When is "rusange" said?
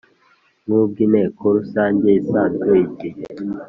1.57-2.07